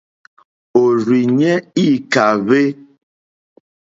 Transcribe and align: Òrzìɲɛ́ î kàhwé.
Òrzìɲɛ́ 0.83 1.53
î 1.85 1.87
kàhwé. 2.11 2.61